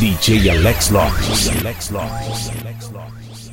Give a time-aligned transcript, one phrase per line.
[0.00, 1.48] DJ Alex Lopes.
[1.58, 2.50] Alex Lopes.
[2.60, 3.50] Alex Lopes.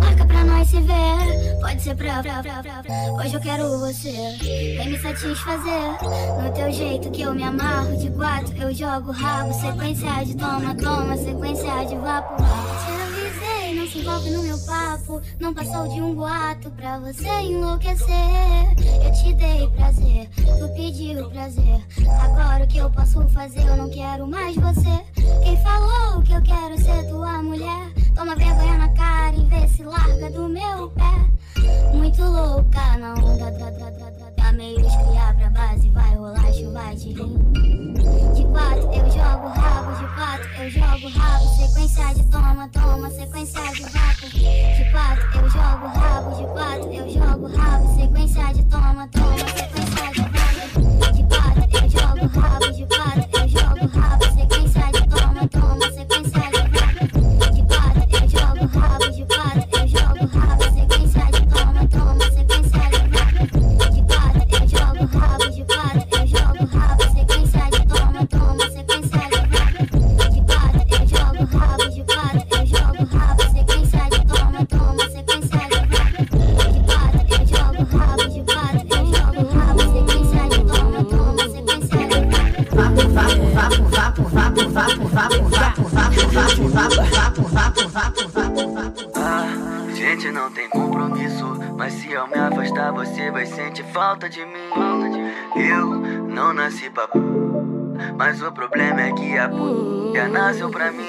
[0.00, 3.12] Marca pra nós se ver, pode ser pra, pra, pra, pra, pra.
[3.22, 4.12] Hoje eu quero você,
[4.78, 6.42] vem me satisfazer.
[6.42, 9.52] No teu jeito que eu me amarro de quatro, eu jogo rabo.
[9.52, 12.42] Sequência de toma, toma, sequência de vapo.
[13.90, 15.20] Se envolve no meu papo.
[15.40, 18.06] Não passou de um boato pra você enlouquecer.
[19.04, 21.84] Eu te dei prazer, tu pediu prazer.
[22.22, 23.66] Agora o que eu posso fazer?
[23.66, 25.04] Eu não quero mais você.
[25.42, 27.92] Quem falou que eu quero ser tua mulher?
[28.14, 31.92] Toma vergonha na cara e vê se larga do meu pé.
[31.92, 37.12] Muito louca na onda da, da, da, meio esfriar pra base, vai rolar chuva de
[37.12, 37.92] rim.
[38.34, 41.46] De quatro eu jogo rabo, de quatro eu jogo rabo.
[41.56, 44.28] Sequência de toma, toma, sequência de vapo.
[44.28, 48.00] De quatro eu jogo rabo, de quatro eu jogo rabo.
[48.00, 50.39] Sequência de toma, toma, sequência de vapo.
[98.20, 99.56] Mas o problema é que a p
[100.14, 101.08] já nasceu pra mim.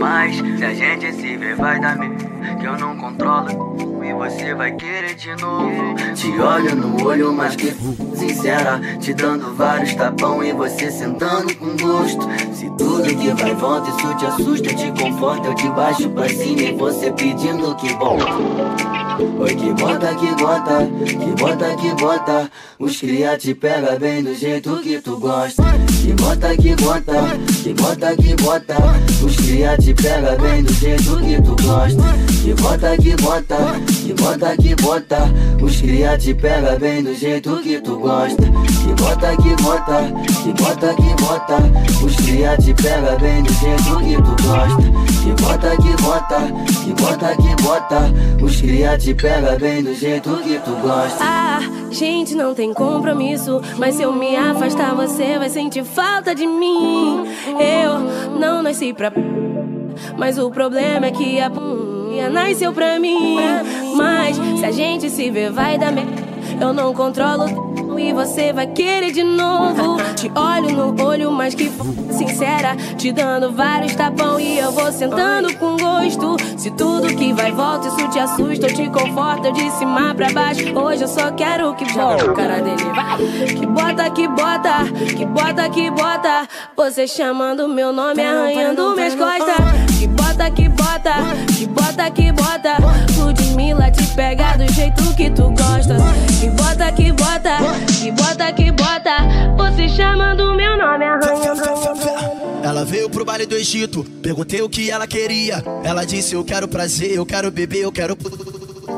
[0.00, 3.76] Mas se a gente se ver vai dar merda, que eu não controlo.
[4.02, 5.94] E você vai querer de novo.
[6.14, 7.72] Te olho no olho, mas que
[8.16, 8.80] sincera.
[8.98, 12.26] Te dando vários tapão e você sentando com gosto.
[12.54, 15.48] Se tudo que vai volta, isso te assusta, te conforta.
[15.48, 18.24] Eu de baixo pra cima e você pedindo que volta.
[19.40, 22.50] Oi, que bota, que bota, que bota, que bota.
[22.78, 25.62] Os cria te pega bem do jeito que tu gosta.
[26.04, 28.76] Que bota, que bota, que bota, que bota.
[29.24, 32.33] Os cria te pega bem do jeito que tu gosta.
[32.44, 33.56] Que bota, que bota,
[34.04, 35.18] que bota, que bota.
[35.62, 38.42] Os cria te pega bem do jeito que tu gosta.
[38.42, 40.12] Que bota, que bota,
[40.42, 42.04] que bota, que bota.
[42.04, 45.04] Os cria te pega bem do jeito que tu gosta.
[45.24, 46.40] Que bota, que bota,
[46.84, 48.44] que bota, que bota.
[48.44, 51.24] Os cria te pega bem do jeito que tu gosta.
[51.24, 51.60] Ah,
[51.90, 53.62] gente, não tem compromisso.
[53.78, 57.24] Mas se eu me afastar, você vai sentir falta de mim.
[57.58, 59.10] Eu não nasci pra.
[60.18, 61.48] Mas o problema é que a
[62.22, 63.38] p*** nasceu pra mim.
[63.96, 66.22] Mas se a gente se ver, vai dar merda.
[66.60, 67.74] Eu não controlo.
[67.96, 69.96] E você vai querer de novo.
[70.16, 71.70] Te olho no olho, mas que
[72.10, 72.76] sincera.
[72.96, 76.36] Te dando vários tapão e eu vou sentando com gosto.
[76.58, 80.76] Se tudo que vai volta, isso te assusta, eu te conforto de cima pra baixo.
[80.76, 82.30] Hoje eu só quero que volta.
[82.30, 83.16] O cara dele vai.
[83.46, 84.72] Que bota, que bota,
[85.16, 86.48] que bota, que bota.
[86.76, 89.83] Você chamando meu nome, arranhando minhas costas.
[90.34, 91.14] Bota, que bota,
[91.56, 92.76] que bota, que bota.
[93.16, 95.96] Ludmilla te pega do jeito que tu gosta.
[96.40, 99.16] Que bota, que bota, que bota, que bota.
[99.56, 101.62] Você chamando meu nome, arranhando.
[102.64, 105.62] Ela veio pro baile do Egito, perguntei o que ela queria.
[105.84, 108.18] Ela disse: Eu quero prazer, eu quero beber, eu quero.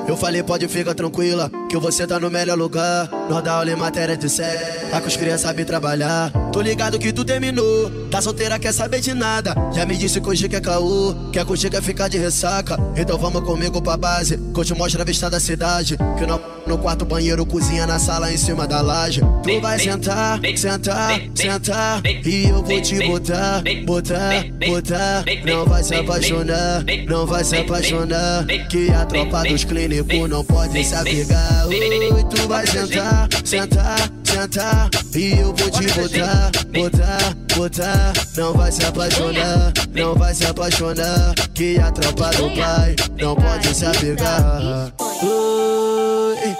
[0.09, 3.09] Eu falei: Pode ficar tranquila, que você tá no melhor lugar.
[3.29, 6.33] Nós dá aula em matéria de sexo, lá com os crianças sabem trabalhar.
[6.53, 9.55] Tô ligado que tu terminou, tá solteira, quer saber de nada.
[9.75, 12.79] Já me disse que hoje quer caô, quer curtir, quer ficar de ressaca.
[12.97, 15.99] Então vamos comigo pra base, que eu te mostro a vista da cidade.
[16.19, 19.21] Que no, no quarto, banheiro, cozinha, na sala, em cima da laje.
[19.43, 25.25] Tu vai sentar, sentar, sentar, e eu vou te botar, botar, botar.
[25.45, 28.47] Não vai se apaixonar, não vai se apaixonar.
[28.71, 31.66] Que a tropa dos clínicos não pode se abrigar.
[31.66, 38.12] Oi, tu vai sentar, sentar, sentar, e eu vou te botar, botar, botar.
[38.37, 41.34] Não vai se apaixonar, não vai se apaixonar.
[41.52, 44.93] Que a tropa do pai não pode se abrigar.
[45.23, 46.56] Oi,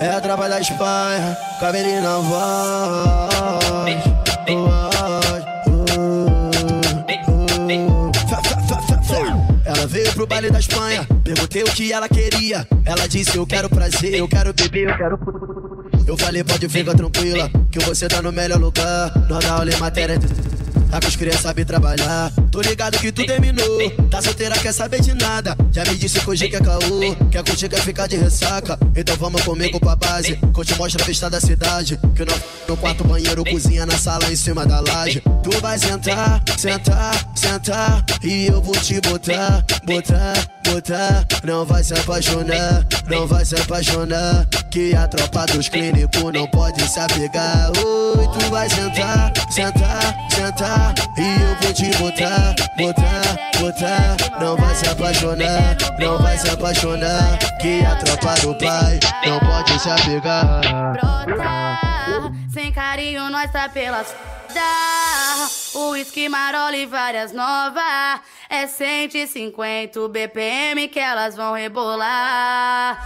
[0.00, 3.68] é a tropa da Espanha, cabelinho na voz.
[9.88, 12.66] Veio pro baile da Espanha, perguntei o que ela queria.
[12.84, 15.18] Ela disse: Eu quero prazer, eu quero beber, eu quero.
[16.06, 19.12] Eu falei: Pode ficar tranquila, que você tá no melhor lugar.
[19.28, 20.18] Nós dá aula em matéria
[20.90, 22.32] com as crianças sabe trabalhar.
[22.50, 23.90] Tô ligado que tu terminou.
[24.10, 25.56] Tá solteira, quer saber de nada.
[25.70, 26.80] Já me disse que hoje quer caô.
[27.30, 28.78] Quer curtir, quer ficar de ressaca.
[28.96, 30.36] Então vamos comigo pra base.
[30.36, 31.98] Que eu te mostro a vista da cidade.
[32.14, 35.22] Que nós no quarto, banheiro, cozinha na sala em cima da laje.
[35.42, 38.04] Tu vai sentar, sentar, sentar.
[38.22, 40.34] E eu vou te botar, botar,
[40.64, 41.26] botar.
[41.44, 44.46] Não vai se apaixonar, não vai se apaixonar.
[44.70, 47.70] Que a tropa dos clínicos não pode se apegar.
[47.78, 50.77] Oi, tu vai sentar, sentar, sentar.
[51.16, 54.40] E eu vou te botar, botar, botar.
[54.40, 57.38] Não vai se apaixonar, não vai se apaixonar.
[57.60, 60.60] Que a tropa do pai não pode se apegar.
[60.92, 64.14] Brota, sem carinho nós tá pelas
[65.74, 67.82] o Whisky Marola e várias novas
[68.48, 72.98] É 150 BPM que elas vão rebolar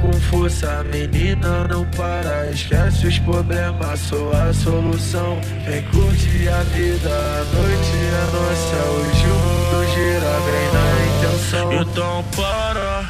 [0.00, 2.50] com força, menina, não para.
[2.50, 5.38] Esquece os problemas, sou a solução.
[5.64, 8.78] Vem curtir a vida, a noite é nossa.
[8.90, 11.72] O mundo gira bem na intenção.
[11.72, 13.08] Então para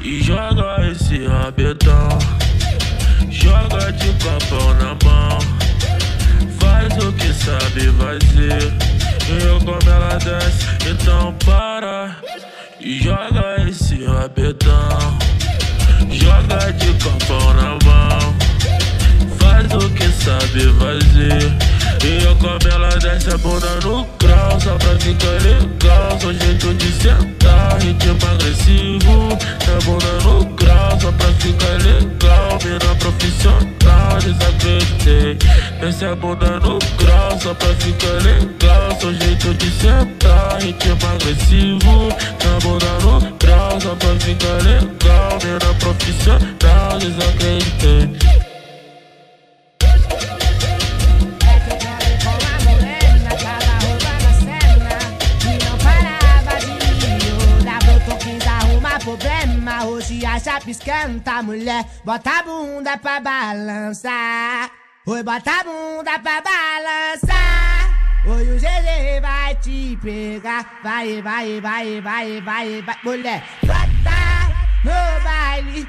[0.00, 2.18] e joga esse rabetão.
[3.30, 5.38] Joga de papão na mão.
[6.58, 8.72] Faz o que sabe fazer.
[9.42, 12.16] Eu como ela desce, então para
[12.78, 15.18] e joga esse rabetão.
[16.18, 18.34] Joga de papão na mão.
[19.38, 21.74] Faz o que sabe fazer.
[22.04, 26.74] E eu como ela desce a bunda no grau Só pra ficar legal Só jeito
[26.74, 27.33] de sentar
[27.80, 29.28] Ritmo agressivo.
[29.66, 32.58] Na bunda no grau Só pra ficar legal.
[32.64, 35.38] Mina profissional Desacreditei
[35.80, 38.98] Desce a bunda no grau Só pra ficar legal.
[39.00, 42.08] Só jeito de sentar Ritmo agressivo.
[42.44, 45.38] Na bunda no grau Só pra ficar legal.
[45.42, 48.43] Mina profissional Desacreditei
[60.74, 64.70] esquenta, mulher Bota a bunda pra balançar.
[65.06, 68.24] Oi, bota a bunda pra balançar.
[68.26, 70.80] Oi, o GG vai te pegar.
[70.82, 72.96] Vai, vai, vai, vai, vai, vai.
[73.04, 74.24] Mulher, bota
[74.84, 75.88] no baile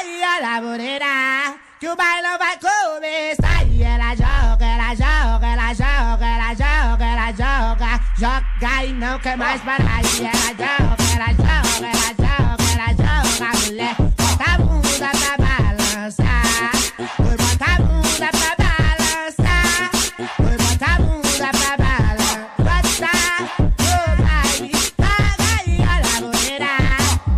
[0.00, 3.66] aí, olha, morena Que o bailão vai começar.
[3.68, 8.00] E ela joga, ela joga, ela joga, ela joga, ela joga.
[8.18, 12.19] Joga e não quer mais parar E ela joga, ela joga, ela joga,
[13.40, 16.72] joga Mulher, bota a bunda pra balançar.
[16.98, 19.90] Oi, bota a bunda pra balançar.
[20.18, 23.40] Oi, bota a bunda pra balançar.
[23.78, 24.72] No baile
[25.56, 26.72] aí, olha, morena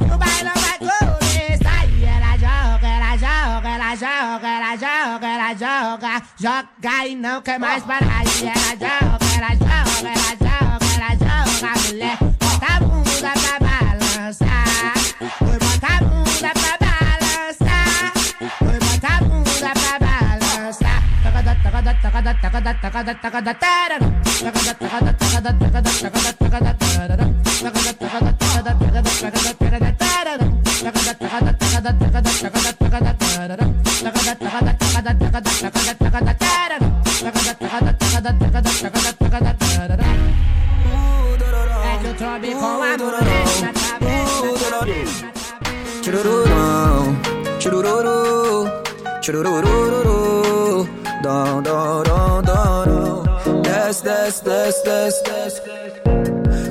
[0.02, 6.22] o bailão vai começar E ela joga, ela joga, ela joga, ela joga, ela joga.
[6.36, 8.24] Joga e não quer mais parar.
[8.24, 13.71] E ela joga, ela joga, ela joga, ela joga Mulher, bota a bunda pra balançar
[14.12, 14.94] balançar.
[15.40, 18.12] Levanta a bunda pra balançar.
[18.60, 21.02] Levanta a bunda pra balançar.
[21.22, 23.98] Tagada, tagada, tagada, tagada, tagada, tagada, tarará.
[24.42, 27.26] Tagada, tagada, tagada, tagada, tagada, tagada, tarará.
[27.62, 30.46] Tagada, tagada, tagada, tagada, tagada, tagada, tarará.
[30.82, 33.66] Tagada, tagada, tagada, tagada, tagada, tagada, tarará.
[34.02, 36.78] Tagada, tagada, tagada, tagada, tagada, tagada, tarará.
[37.22, 38.51] Tagada, tagada, tagada, tagada,
[46.12, 47.16] Churururão,
[47.58, 48.70] churururu,
[49.22, 50.86] chururururu,
[51.22, 53.62] dom, dom, dom, dom, dom.
[53.62, 55.62] Desce, desce, desce, desce, desce.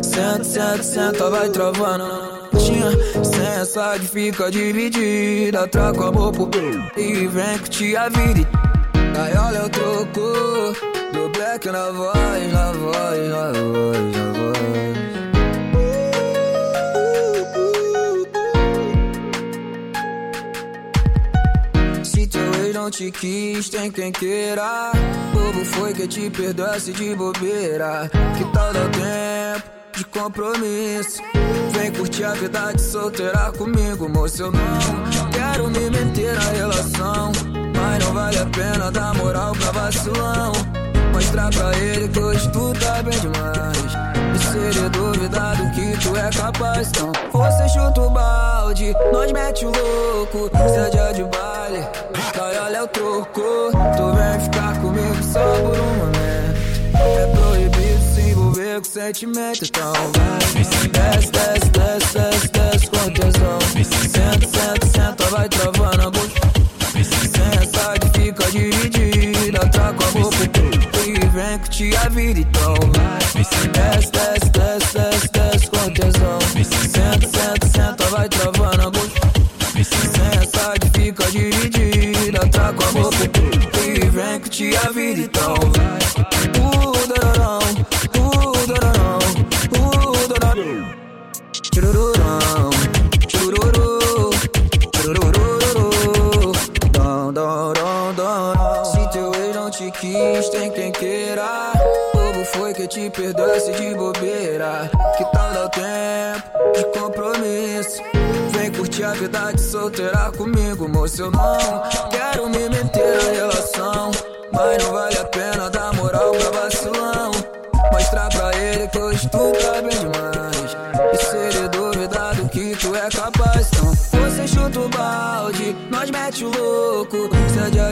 [0.03, 2.05] Senta, senta, senta, vai travando.
[3.23, 5.67] Sensa de fica dividida.
[5.69, 6.47] Trago amor pro
[6.95, 8.47] e vem que te vida.
[9.17, 10.73] Aí olha o troco
[11.13, 13.60] do black na voz, na voz, na voz,
[22.91, 24.91] te quis, tem quem queira.
[25.33, 28.11] Bobo foi que te perdoasse de bobeira.
[28.37, 31.21] Que tal dar tempo de compromisso?
[31.71, 34.43] Vem curtir a vida de solteira comigo, moço.
[34.43, 37.31] Eu não quero me meter na relação.
[37.75, 40.51] Mas não vale a pena dar moral pra vacilão.
[41.13, 44.00] Mostrar pra ele que hoje tu tá bem demais.
[44.41, 49.31] E se ele duvidar do que tu é capaz, então você chuta o balde, nós
[49.31, 50.49] mete o louco.
[50.57, 51.87] Se é dia de baile,
[52.33, 53.71] cai olha o troco.
[53.71, 56.21] Tu vem ficar comigo só por um momento.
[56.95, 60.39] É proibido se envolver com sentimento, então vai.
[60.53, 63.59] Desce, desce, desce, desce, desce com tesão.
[64.09, 66.41] Senta, senta, senta, vai travando a boca.
[67.03, 68.51] Sensa de fica
[69.61, 70.37] dividida, trago a boca
[71.05, 72.73] e vem que te a vida, então.
[73.33, 76.39] Desce, desce, desce, desce, desce com tesão.
[76.63, 79.31] Senta, senta, senta, vai travando a boca.
[79.83, 83.17] Sensa de fica dividida, trago a boca
[83.85, 86.00] e vem que te a vida, então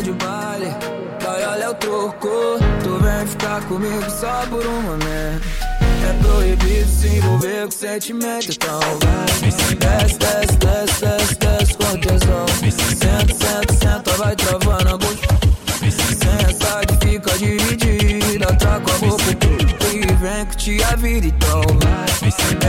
[0.10, 0.76] de baile,
[1.22, 2.60] vai olha o troco.
[2.84, 5.48] Tu vem ficar comigo só por um momento.
[6.08, 9.26] É proibido se envolver com sentimento, então vai.
[9.76, 12.46] Desce, desce, desce, desce, desce com tesão.
[12.72, 15.40] Senta, senta, senta, vai travando a boca.
[15.90, 19.24] Sensa de fica dividida, trago a boca
[19.94, 22.69] e vem que te a vida, então vai.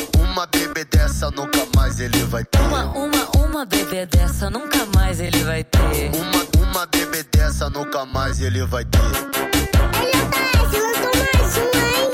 [0.31, 2.57] Uma bebê dessa nunca mais ele vai ter.
[2.61, 6.09] Uma, uma, uma bebê dessa nunca mais ele vai ter.
[6.15, 8.97] Uma, uma bebê dessa nunca mais ele vai ter.
[8.97, 9.21] Lançou
[11.13, 12.09] mais uma, hein?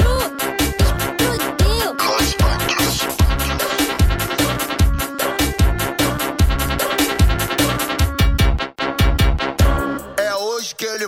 [2.19, 2.77] Explodiu.
[10.17, 11.07] É hoje que ele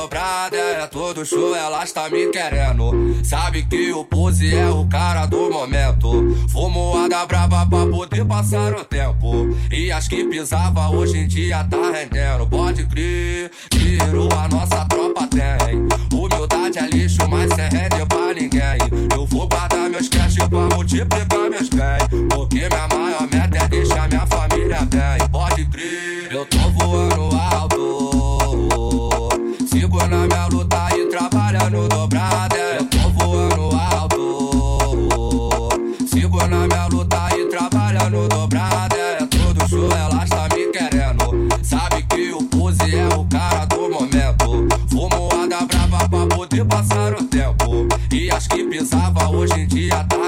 [0.00, 0.56] Dobrada.
[0.56, 2.90] É todo show, ela está me querendo.
[3.22, 6.34] Sabe que o pose é o cara do momento.
[6.50, 9.54] Fumoada brava pra poder passar o tempo.
[9.70, 12.46] E as que pisava hoje em dia tá rendendo.
[12.46, 15.86] Pode crer, tiro a nossa tropa tem.
[16.12, 18.78] Humildade é lixo, mas sem rende pra ninguém.
[19.14, 22.08] Eu vou guardar meus cash pra multiplicar meus bens.
[22.30, 25.28] Porque minha maior meta é deixar minha família bem.
[25.30, 26.59] Pode crer, eu tô
[30.00, 32.56] Sigo na minha luta e trabalhando dobrada.
[32.56, 35.68] Eu tô voando alto.
[36.06, 38.96] Sigo na minha luta e trabalhando dobrada.
[38.96, 41.48] É todo show, ela está me querendo.
[41.62, 44.66] Sabe que o pose é o cara do momento.
[44.88, 47.86] Fumoada brava pra poder passar o tempo.
[48.10, 50.19] E as que pisava hoje em dia tá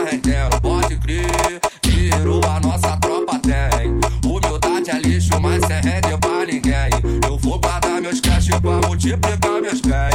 [9.02, 10.11] multiplicar meus bens.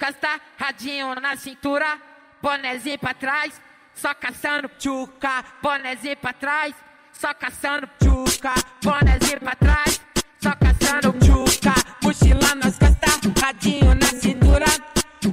[0.00, 1.98] Costas, radinho na cintura,
[2.40, 3.60] bonezinho pra trás,
[3.94, 5.44] só caçando tchuca.
[5.62, 6.74] Bonezinho pra trás,
[7.12, 8.54] só caçando tchuca.
[8.82, 10.00] Bonezinho pra trás,
[10.42, 11.74] só caçando tchuca.
[12.02, 14.66] Mochila nas costas, radinho na cintura,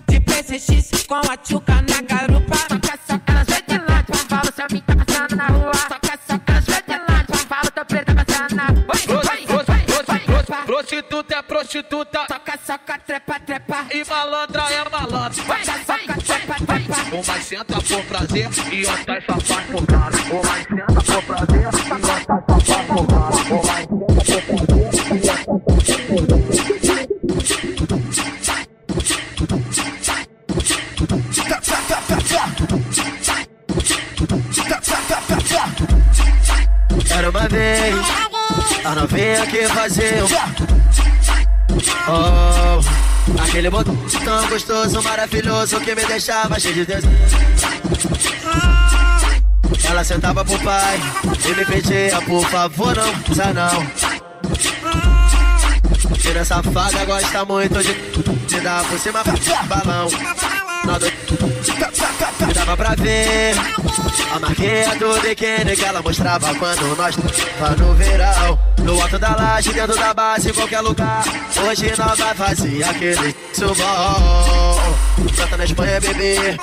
[0.05, 2.57] de PCX com a tchuca na garupa.
[2.57, 5.73] Soca, soca, elas vêm de longe, falo se tá passando na rua.
[5.73, 9.26] Soca, soca, elas vêm de longe, falo tô preta passando na rua.
[10.77, 12.19] Prostituta é prostituta.
[12.27, 13.87] Soca, soca, trepa, trepa.
[13.91, 15.43] E malandra é malandra.
[15.45, 15.87] Vai, soca,
[16.23, 17.15] trepa, trepa.
[17.15, 20.15] Uma senta por prazer e outra só faz por cara.
[20.29, 22.45] Uma senta por prazer e outra só faz
[22.85, 23.33] por cara.
[23.33, 26.17] Uma senta por prazer e outra só faz
[30.67, 31.27] por cara.
[37.17, 37.95] Era uma vez,
[38.83, 40.27] a novinha que fazia um...
[42.09, 47.07] Oh, aquele botão tão gostoso, maravilhoso que me deixava cheio de desejo.
[49.83, 50.99] Ela sentava pro pai
[51.45, 53.87] e me pedia, por favor, não usa não.
[56.17, 57.93] Tira safada gosta muito de,
[58.47, 59.23] de dar por cima
[59.67, 60.09] balão.
[60.85, 61.07] Na do...
[61.07, 62.16] E
[62.57, 63.53] dava pra ver
[64.33, 68.59] a marquinha do biquíni que ela mostrava quando nós tava no verão.
[68.79, 71.23] No alto da laje, dentro da base, em qualquer lugar.
[71.67, 74.79] Hoje nós vai fazer aquele subom.
[75.35, 76.57] Canta na Espanha, bebê.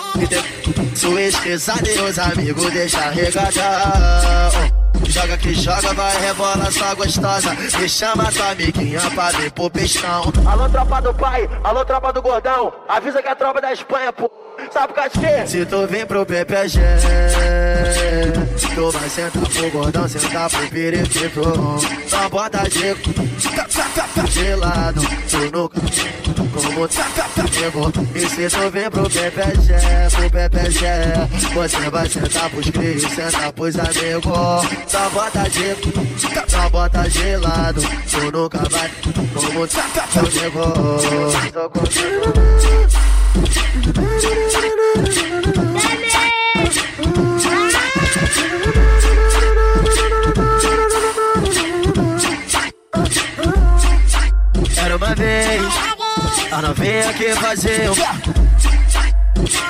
[0.94, 4.83] Sua esqueçada e os amigos deixa regadão.
[5.14, 7.54] Joga que joga, vai rebola só gostosa.
[7.54, 10.24] Me chama tua amiguinha pra vir pro pestão.
[10.44, 12.72] Alô, tropa do pai, alô, tropa do gordão.
[12.88, 14.28] Avisa que é a tropa da Espanha, pô.
[14.72, 15.46] Sabe por causa de quê?
[15.46, 16.80] Se tu vem pro PPG,
[18.74, 21.42] Tu vai sentar pro gordão, sentar pro periquito.
[22.08, 22.94] Só bota de
[24.34, 26.88] de lado, tu nunca como
[27.52, 27.92] chegou.
[28.14, 29.74] E se tu vem pro PPG,
[30.10, 30.86] pro PPG,
[31.54, 34.66] você vai sentar pros cris, sentar pros amigos.
[34.86, 35.76] Só bota de,
[36.48, 37.80] só bota de lado,
[38.10, 38.90] tu nunca vai
[39.34, 39.66] como
[40.30, 40.72] chegou.
[41.52, 42.32] Tô contigo.
[55.24, 55.62] Vez,
[56.52, 57.94] a novinha que fazer o.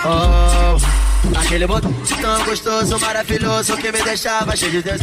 [0.07, 5.01] Oh, aquele botão tão gostoso, maravilhoso que me deixava cheio de Deus.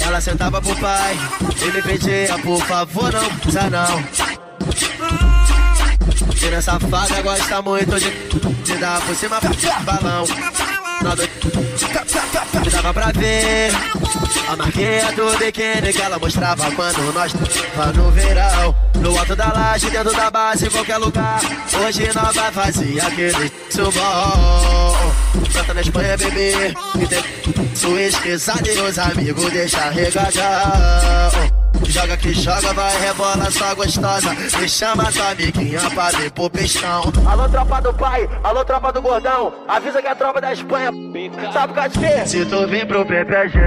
[0.00, 1.18] Ela sentava pro pai
[1.62, 4.04] e me pedia, por favor, não precisa não.
[6.34, 8.10] Tira safada gosta muito de,
[8.64, 9.40] de dar por cima
[9.84, 10.24] balão.
[12.72, 13.70] Dava pra ver
[14.48, 18.74] a marquinha do biquíni que ela mostrava quando nós tava no verão.
[19.00, 21.40] No alto da laje, dentro da base, em qualquer lugar.
[21.84, 25.14] Hoje nós vai fazer aquele subom.
[25.52, 26.74] Canta na Espanha, bebê.
[26.98, 27.22] E tem
[28.24, 31.63] e os amigos deixa regadão.
[31.86, 34.34] Joga que joga, vai rebola só gostosa.
[34.58, 37.12] Me chama tua amiguinha pra vir pro pistão.
[37.26, 39.52] Alô, tropa do pai, alô, tropa do gordão.
[39.68, 40.90] Avisa que é a tropa da Espanha.
[41.52, 42.26] Sabe o que de quê?
[42.26, 43.58] Se tu vir pro PPG.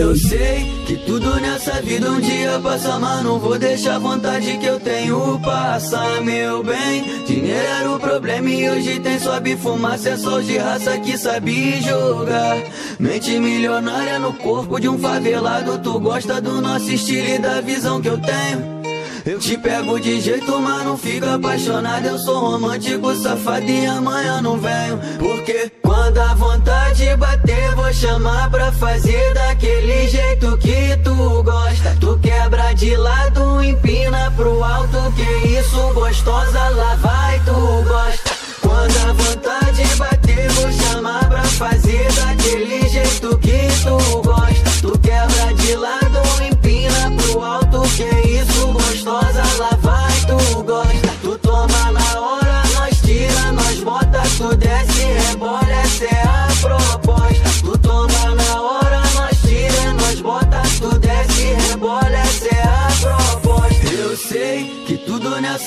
[0.00, 4.58] Eu sei que tudo nessa vida um dia passa, mas não vou deixar a vontade
[4.58, 7.24] que eu tenho passar, meu bem.
[7.24, 11.80] Dinheiro era o problema e hoje tem sobe fumaça, é só de raça que sabe
[11.80, 12.62] jogar.
[12.98, 18.00] Mente milionária no corpo de um favelado, tu gosta do nosso estilo e da visão
[18.00, 18.81] que eu tenho.
[19.24, 22.04] Eu te pego de jeito, mas não fica apaixonado.
[22.04, 24.98] Eu sou romântico, safado e amanhã não venho.
[25.18, 31.96] Porque quando a vontade bater, vou chamar pra fazer daquele jeito que tu gosta.
[32.00, 35.12] Tu quebra de lado, empina pro alto.
[35.14, 38.30] Que isso, gostosa, lá vai, tu gosta.
[38.60, 44.70] Quando a vontade bater, vou chamar pra fazer daquele jeito que tu gosta.
[44.80, 46.01] Tu quebra de lado,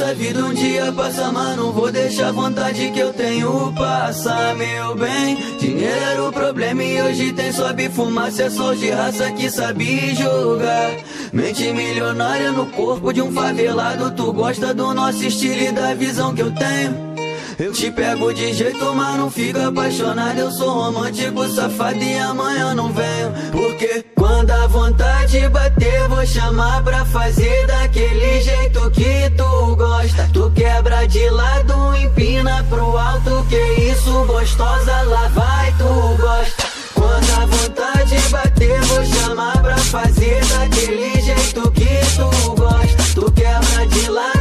[0.06, 4.56] nessa vida um dia passa, mas não vou deixar a vontade que eu tenho passar,
[4.56, 5.36] meu bem.
[5.58, 10.14] Dinheiro era o problema e hoje tem sobe fumaça, é só de raça que sabe
[10.14, 10.98] jogar.
[11.34, 16.36] Mente milionária no corpo de um favelado, tu gosta do nosso estilo e da visão
[16.36, 17.15] que eu tenho.
[17.58, 20.38] Eu te pego de jeito, mas não fica apaixonado.
[20.38, 23.32] Eu sou romântico, safado e amanhã não venho.
[23.50, 30.30] Porque quando a vontade bater, vou chamar pra fazer daquele jeito que tu gosta.
[30.34, 33.46] Tu quebra de lado, empina pro alto.
[33.48, 36.64] Que isso, gostosa, lá vai, tu gosta.
[36.94, 43.04] Quando a vontade bater, vou chamar pra fazer daquele jeito que tu gosta.
[43.16, 44.35] Tu quebra de lado,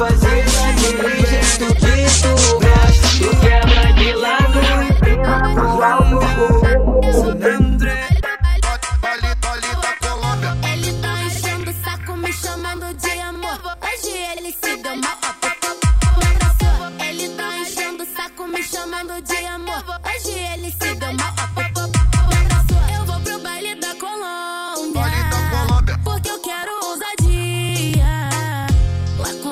[0.00, 0.49] fazer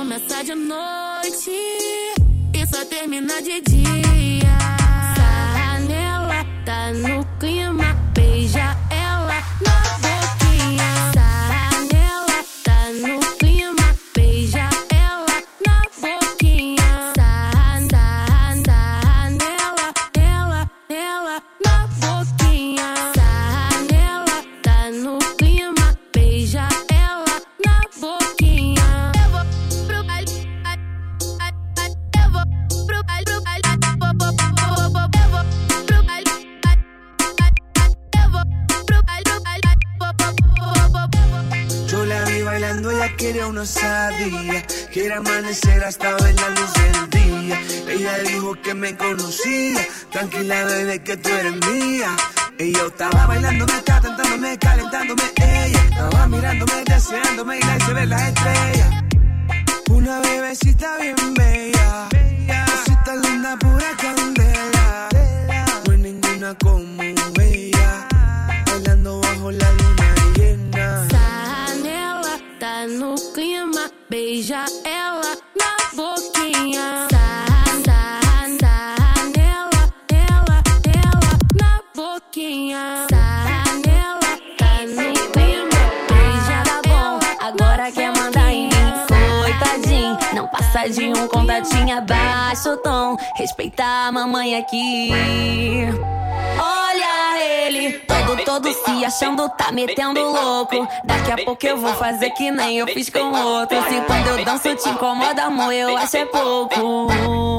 [0.09, 1.51] começa de noite
[2.55, 4.59] e só termina de dia.
[5.15, 8.75] Sarra nela, tá no clima, beija
[51.09, 52.15] que tú eres mía.
[52.59, 53.98] Y yo estaba bailándome, estaba
[91.69, 93.17] contatinho abaixo o tom.
[93.37, 95.11] Respeitar a mamãe aqui.
[96.61, 100.89] Olha ele, todo, todo se achando, tá metendo louco.
[101.05, 103.77] Daqui a pouco eu vou fazer que nem eu fiz com outro.
[103.85, 107.58] Se quando eu danço te incomoda, amor, eu acho é pouco.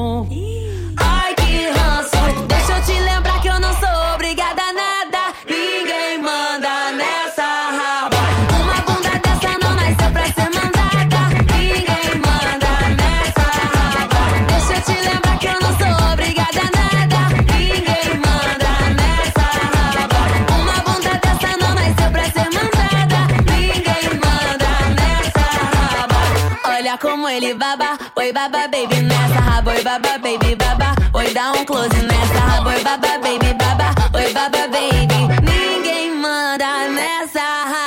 [27.10, 29.40] Como ele baba, oi baba baby nessa.
[29.40, 32.40] Raba, oi baba baby baba, oi dá um close nessa.
[32.40, 35.20] Raba, oi baba baby baba, oi baba baby.
[35.42, 37.40] Ninguém manda nessa.
[37.40, 37.79] raba.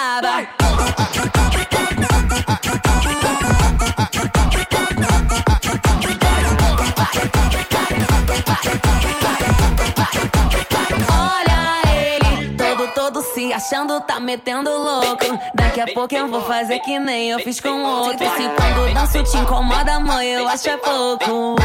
[13.44, 15.40] Se achando, tá metendo louco.
[15.54, 18.18] Daqui a pouco eu vou fazer que nem eu fiz com outro.
[18.20, 21.56] Se quando danço te incomoda, mãe, eu acho é pouco.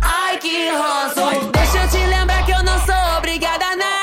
[0.00, 1.50] Ai, que ranço.
[1.52, 3.99] Deixa eu te lembrar que eu não sou obrigada nada.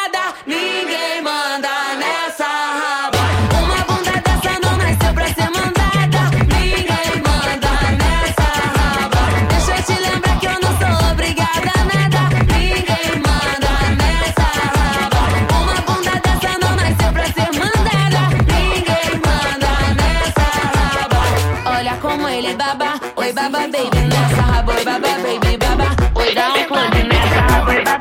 [23.71, 24.73] Baby, nessa raba.
[24.73, 25.86] Oi, baba, baby, baba.
[26.15, 27.97] Oi, dá um clone nessa baba,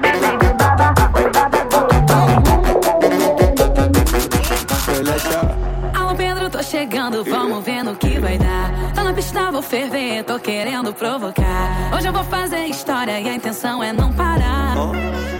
[5.95, 8.71] Alô, Pedro, tô chegando, vamos ver no que vai dar.
[8.95, 11.91] Tô na pista, vou ferver, tô querendo provocar.
[11.97, 14.75] Hoje eu vou fazer história e a intenção é não parar.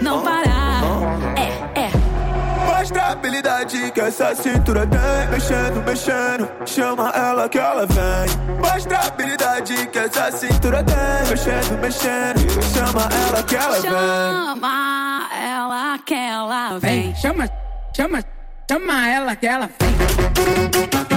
[0.01, 0.81] Não parar.
[1.35, 1.86] É, é.
[2.87, 5.27] Mostra a habilidade que essa cintura tem.
[5.29, 8.55] Mexendo, mexendo, chama ela que ela vem.
[8.61, 10.95] Mostra a habilidade que essa cintura tem.
[11.29, 13.91] Mexendo, mexendo, chama ela que ela vem.
[13.91, 16.79] Chama ela que ela vem.
[16.79, 17.49] Vem, chama,
[17.93, 18.23] chama,
[18.71, 21.16] chama ela que ela vem.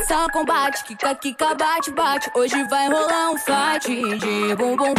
[0.00, 2.30] coração combate, kika, kika, bate, bate.
[2.34, 3.86] Hoje vai rolar um fight
[4.18, 4.94] de bumbum.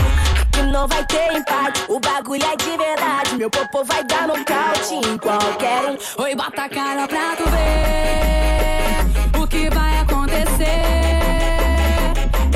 [0.52, 3.36] Que não vai ter empate, o bagulho é de verdade.
[3.36, 5.98] Meu popô vai dar nocaute em qualquer um.
[6.24, 10.82] Oi, bota a cara pra tu ver o que vai acontecer.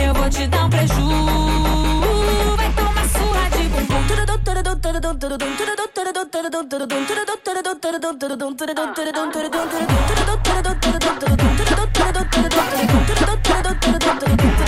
[0.06, 2.56] Eu vou te dar um prejuízo.
[2.58, 4.06] Vai tomar surra de bumbum.
[12.56, 14.65] Thank you.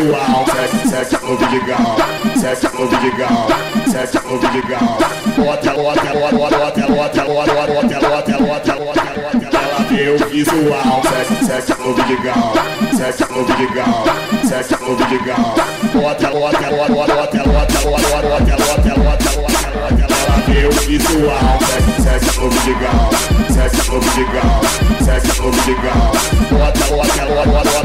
[0.00, 0.46] sexual,
[0.88, 1.96] sexo legal,
[2.40, 2.70] sexo
[3.02, 3.48] legal,
[3.86, 4.98] sexo legal.
[5.36, 11.02] Bota, bota, bota, bota, bota, bota, bota, bota, bota, bota, bota, ela vê visual,
[11.46, 12.52] sexo legal,
[12.96, 13.26] sexo
[13.58, 14.04] legal,
[14.48, 15.54] sexo legal.
[15.92, 19.64] Bota, bota, bota, bota, bota, bota, bota, bota, bota, bota, bota,
[20.00, 21.58] ela vê visual,
[22.02, 23.10] sexo legal,
[23.52, 24.60] sexo legal,
[25.04, 26.12] sexo legal.
[26.50, 27.79] Bota, bota, bota, bota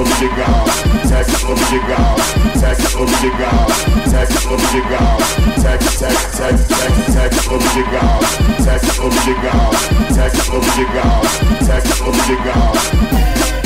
[0.00, 0.70] obligado,
[1.08, 2.22] sexo obligado,
[2.58, 3.66] sexo obligado,
[4.08, 5.18] sexo obligado,
[5.62, 8.26] tax, sexo, sexo, sexo, tax, obligado,
[8.62, 9.70] sexo obligado,
[10.14, 11.28] tax, obligado,
[11.66, 13.57] sexo obligado.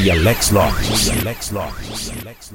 [0.00, 0.50] Lex
[1.24, 2.24] LexLock.
[2.24, 2.52] Lex